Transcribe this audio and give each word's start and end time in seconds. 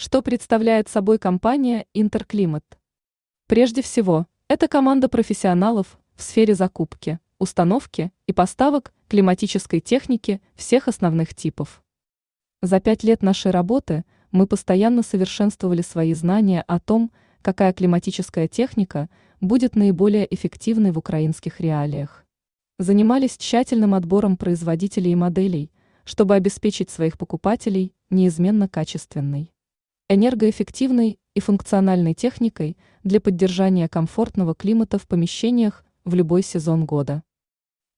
Что 0.00 0.22
представляет 0.22 0.88
собой 0.88 1.18
компания 1.18 1.84
Интерклимат? 1.92 2.62
Прежде 3.48 3.82
всего, 3.82 4.28
это 4.46 4.68
команда 4.68 5.08
профессионалов 5.08 5.98
в 6.14 6.22
сфере 6.22 6.54
закупки, 6.54 7.18
установки 7.40 8.12
и 8.28 8.32
поставок 8.32 8.92
климатической 9.08 9.80
техники 9.80 10.40
всех 10.54 10.86
основных 10.86 11.34
типов. 11.34 11.82
За 12.62 12.78
пять 12.78 13.02
лет 13.02 13.24
нашей 13.24 13.50
работы 13.50 14.04
мы 14.30 14.46
постоянно 14.46 15.02
совершенствовали 15.02 15.82
свои 15.82 16.14
знания 16.14 16.62
о 16.68 16.78
том, 16.78 17.10
какая 17.42 17.72
климатическая 17.72 18.46
техника 18.46 19.08
будет 19.40 19.74
наиболее 19.74 20.32
эффективной 20.32 20.92
в 20.92 20.98
украинских 20.98 21.58
реалиях. 21.58 22.24
Занимались 22.78 23.36
тщательным 23.36 23.94
отбором 23.94 24.36
производителей 24.36 25.10
и 25.10 25.16
моделей, 25.16 25.72
чтобы 26.04 26.36
обеспечить 26.36 26.88
своих 26.88 27.18
покупателей 27.18 27.96
неизменно 28.10 28.68
качественной 28.68 29.52
энергоэффективной 30.10 31.18
и 31.34 31.40
функциональной 31.40 32.14
техникой 32.14 32.78
для 33.04 33.20
поддержания 33.20 33.88
комфортного 33.88 34.54
климата 34.54 34.98
в 34.98 35.06
помещениях 35.06 35.84
в 36.06 36.14
любой 36.14 36.42
сезон 36.42 36.86
года. 36.86 37.22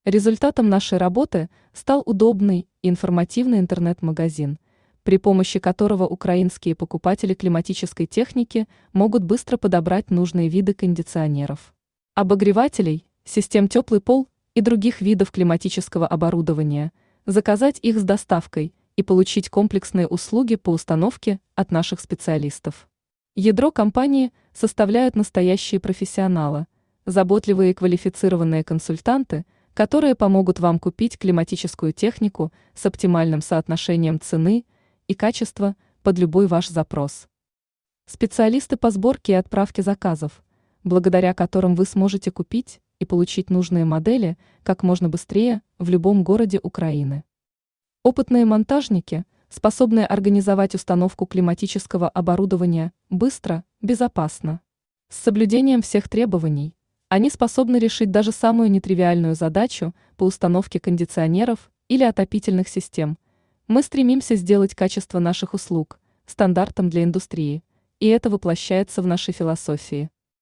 Результатом 0.04 0.68
нашей 0.68 0.98
работы 0.98 1.48
стал 1.72 2.02
удобный 2.04 2.66
и 2.82 2.88
информативный 2.88 3.60
интернет-магазин, 3.60 4.58
при 5.04 5.18
помощи 5.18 5.60
которого 5.60 6.04
украинские 6.04 6.74
покупатели 6.74 7.32
климатической 7.32 8.06
техники 8.06 8.66
могут 8.92 9.22
быстро 9.22 9.56
подобрать 9.56 10.10
нужные 10.10 10.48
виды 10.48 10.74
кондиционеров, 10.74 11.72
обогревателей, 12.14 13.06
систем 13.24 13.68
теплый 13.68 14.00
пол 14.00 14.26
и 14.54 14.62
других 14.62 15.00
видов 15.00 15.30
климатического 15.30 16.08
оборудования, 16.08 16.90
заказать 17.24 17.78
их 17.82 18.00
с 18.00 18.02
доставкой– 18.02 18.74
и 19.00 19.02
получить 19.02 19.48
комплексные 19.48 20.06
услуги 20.06 20.56
по 20.56 20.68
установке 20.68 21.40
от 21.54 21.70
наших 21.70 22.00
специалистов. 22.00 22.86
Ядро 23.34 23.70
компании 23.70 24.30
составляют 24.52 25.16
настоящие 25.16 25.80
профессионалы, 25.80 26.66
заботливые 27.06 27.70
и 27.70 27.74
квалифицированные 27.74 28.62
консультанты, 28.62 29.46
которые 29.72 30.14
помогут 30.14 30.60
вам 30.60 30.78
купить 30.78 31.16
климатическую 31.16 31.94
технику 31.94 32.52
с 32.74 32.84
оптимальным 32.84 33.40
соотношением 33.40 34.20
цены 34.20 34.66
и 35.08 35.14
качества 35.14 35.76
под 36.02 36.18
любой 36.18 36.46
ваш 36.46 36.68
запрос. 36.68 37.26
Специалисты 38.04 38.76
по 38.76 38.90
сборке 38.90 39.32
и 39.32 39.36
отправке 39.36 39.80
заказов, 39.80 40.42
благодаря 40.84 41.32
которым 41.32 41.74
вы 41.74 41.86
сможете 41.86 42.30
купить 42.30 42.82
и 42.98 43.06
получить 43.06 43.48
нужные 43.48 43.86
модели 43.86 44.36
как 44.62 44.82
можно 44.82 45.08
быстрее 45.08 45.62
в 45.78 45.88
любом 45.88 46.22
городе 46.22 46.60
Украины. 46.62 47.24
Опытные 48.02 48.46
монтажники, 48.46 49.26
способные 49.50 50.06
организовать 50.06 50.74
установку 50.74 51.26
климатического 51.26 52.08
оборудования 52.08 52.94
быстро, 53.10 53.62
безопасно. 53.82 54.62
С 55.10 55.16
соблюдением 55.16 55.82
всех 55.82 56.08
требований, 56.08 56.74
они 57.10 57.28
способны 57.28 57.76
решить 57.76 58.10
даже 58.10 58.32
самую 58.32 58.70
нетривиальную 58.70 59.34
задачу 59.34 59.94
по 60.16 60.24
установке 60.24 60.80
кондиционеров 60.80 61.70
или 61.88 62.02
отопительных 62.02 62.68
систем. 62.68 63.18
Мы 63.68 63.82
стремимся 63.82 64.34
сделать 64.34 64.74
качество 64.74 65.18
наших 65.18 65.52
услуг 65.52 66.00
стандартом 66.24 66.88
для 66.88 67.04
индустрии, 67.04 67.62
и 67.98 68.06
это 68.06 68.30
воплощается 68.30 69.02
в 69.02 69.06
нашей 69.06 69.34
философии. 69.34 70.08